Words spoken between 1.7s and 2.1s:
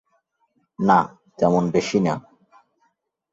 বেশী